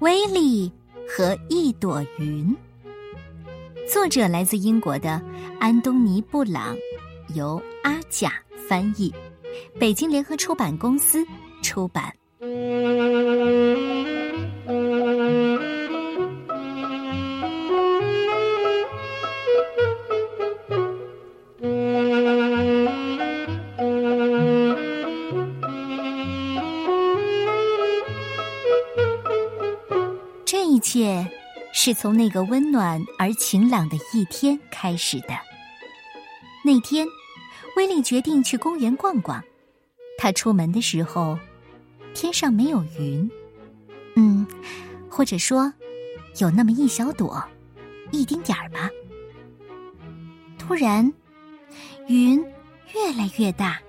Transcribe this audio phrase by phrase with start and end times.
[0.00, 0.72] 威力
[1.06, 2.56] 和一朵云，
[3.86, 5.20] 作者来自英国的
[5.58, 6.74] 安东尼·布朗，
[7.34, 8.32] 由阿甲
[8.66, 9.12] 翻译，
[9.78, 11.22] 北京联合出版公司
[11.62, 12.10] 出版。
[31.00, 31.26] 切
[31.72, 35.28] 是从那个温暖而晴朗的一天开始的。
[36.62, 37.06] 那天，
[37.74, 39.42] 威利决定去公园逛逛。
[40.18, 41.38] 他出门的时候，
[42.12, 43.30] 天上没有云，
[44.14, 44.46] 嗯，
[45.08, 45.72] 或者说，
[46.36, 47.42] 有那么一小朵，
[48.10, 48.90] 一丁点儿吧。
[50.58, 51.10] 突然，
[52.08, 52.38] 云
[52.94, 53.80] 越来越大，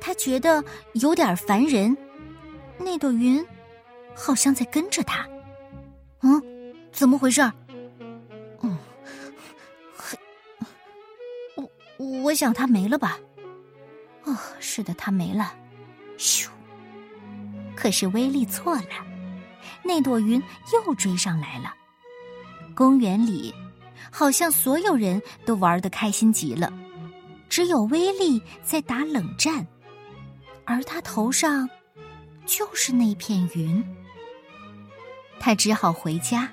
[0.00, 0.64] 他觉得
[0.94, 1.96] 有点烦人。
[2.76, 3.46] 那朵云
[4.16, 5.24] 好像在跟着他。
[6.22, 6.42] 嗯，
[6.92, 7.40] 怎么回事？
[8.62, 8.76] 嗯，
[9.96, 10.18] 嘿，
[11.56, 11.70] 我
[12.22, 13.18] 我想它没了吧？
[14.24, 15.54] 哦，是的，它没了。
[16.16, 16.48] 咻！
[17.76, 19.06] 可是威力错了，
[19.84, 21.72] 那朵云又追上来了。
[22.74, 23.54] 公园里
[24.10, 26.72] 好像所有人都玩得开心极了，
[27.48, 29.64] 只有威力在打冷战，
[30.64, 31.68] 而他头上
[32.46, 33.84] 就是那片云。
[35.40, 36.52] 他只好回家。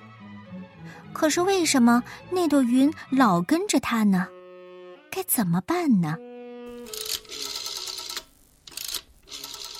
[1.13, 4.27] 可是为什么那朵云老跟着他呢？
[5.09, 6.17] 该怎么办呢？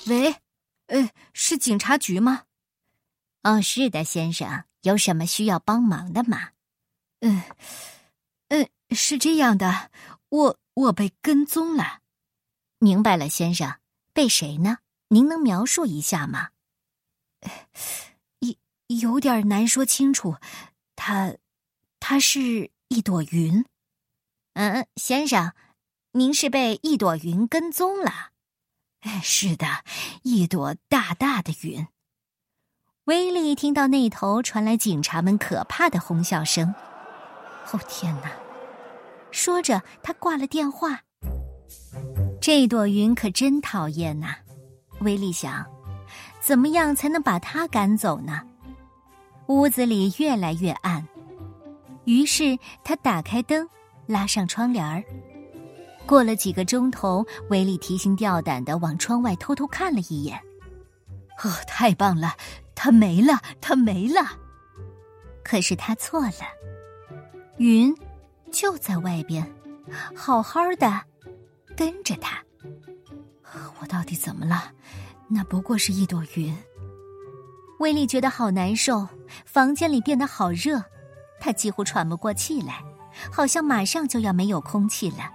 [0.06, 0.34] 喂，
[0.86, 2.44] 呃，是警察局吗？
[3.42, 6.50] 哦，是的，先生，有什么需要帮忙的吗？
[7.20, 7.42] 嗯，
[8.48, 9.90] 嗯，是这样的，
[10.30, 12.00] 我我被跟踪了。
[12.78, 13.78] 明白了，先生，
[14.12, 14.78] 被谁呢？
[15.08, 16.48] 您能描述一下吗？
[18.88, 20.36] 有点难说清楚，
[20.94, 21.34] 它，
[21.98, 23.64] 它是一朵云。
[24.54, 25.52] 嗯，先生，
[26.12, 28.30] 您是被一朵云跟踪了？
[29.00, 29.66] 哎，是的，
[30.22, 31.86] 一朵大大的云。
[33.04, 36.74] 威利听到那头传来警察们可怕的哄笑声。
[37.72, 38.30] 哦天哪！
[39.30, 41.02] 说着，他挂了电话。
[42.40, 44.36] 这朵云可真讨厌呐！
[45.00, 45.66] 威利想，
[46.40, 48.42] 怎么样才能把它赶走呢？
[49.48, 51.06] 屋子里越来越暗，
[52.04, 53.68] 于是他打开灯，
[54.06, 55.02] 拉上窗帘儿。
[56.04, 60.36] 过了几个钟头，威力提心吊胆的往窗外偷偷看了一眼。
[61.42, 62.34] 哦，太棒了，
[62.74, 64.20] 它没了，它没了。
[65.44, 66.32] 可是他错了，
[67.58, 67.94] 云
[68.50, 69.46] 就在外边，
[70.14, 71.00] 好好的
[71.76, 72.42] 跟着他。
[73.80, 74.72] 我到底怎么了？
[75.28, 76.56] 那不过是一朵云。
[77.78, 79.06] 威力觉得好难受，
[79.44, 80.82] 房间里变得好热，
[81.38, 82.82] 他几乎喘不过气来，
[83.30, 85.30] 好像马上就要没有空气了。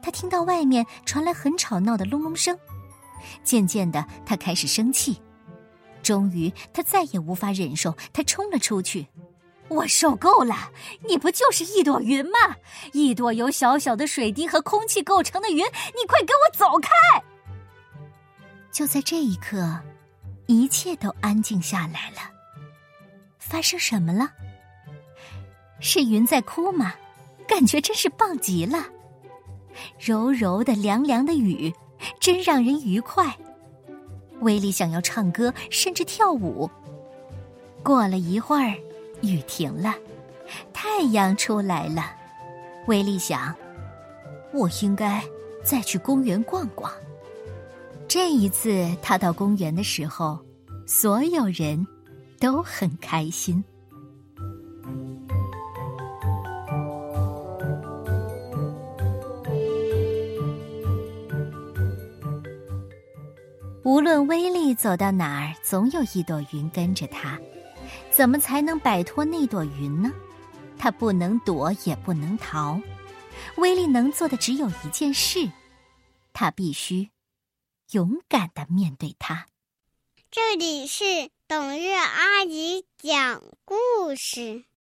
[0.00, 2.58] 他听到外面传来很吵闹的隆隆声，
[3.44, 5.20] 渐渐的，他开始生气。
[6.02, 9.06] 终于，他再也无法忍受，他冲了出去。
[9.68, 10.54] 我受够了！
[11.06, 12.56] 你不就是一朵云吗？
[12.94, 16.88] 一朵由小小的水滴和空气构成的云，你快给我走开！
[18.72, 19.78] 就在这一刻。
[20.48, 22.30] 一切都安静下来了。
[23.38, 24.30] 发生什么了？
[25.78, 26.94] 是云在哭吗？
[27.46, 28.84] 感觉真是棒极了。
[29.98, 31.72] 柔柔的、凉凉的雨，
[32.18, 33.36] 真让人愉快。
[34.40, 36.68] 威利想要唱歌，甚至跳舞。
[37.82, 38.74] 过了一会儿，
[39.20, 39.94] 雨停了，
[40.72, 42.12] 太阳出来了。
[42.86, 43.54] 威利想，
[44.52, 45.22] 我应该
[45.62, 46.90] 再去公园逛逛。
[48.08, 50.38] 这一次，他到公园的时候，
[50.86, 51.86] 所有人
[52.40, 53.62] 都很开心。
[63.84, 67.38] 无论威力走到哪儿，总有一朵云跟着他。
[68.10, 70.10] 怎么才能摆脱那朵云呢？
[70.78, 72.80] 他不能躲，也不能逃。
[73.58, 75.46] 威力能做的只有一件事，
[76.32, 77.06] 他必须。
[77.92, 79.46] 勇敢的面对它。
[80.30, 83.74] 这里是董月阿姨讲故
[84.14, 84.67] 事。